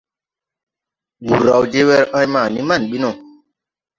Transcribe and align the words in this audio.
Wur 1.25 1.39
raw 1.47 1.63
je 1.71 1.81
wer 1.87 2.05
en 2.19 2.27
ma 2.33 2.41
ni 2.53 2.61
man 2.69 2.83
bi 2.89 2.97
no. 3.03 3.09